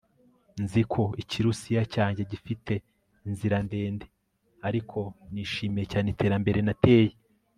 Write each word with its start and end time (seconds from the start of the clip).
Nzi 0.63 0.81
ko 0.91 1.03
Ikirusiya 1.21 1.81
cyanjye 1.93 2.21
kigifite 2.29 2.73
inzira 3.27 3.57
ndende 3.65 4.05
ariko 4.67 4.99
nishimiye 5.31 5.85
cyane 5.91 6.07
iterambere 6.13 6.59
nateye 6.67 7.13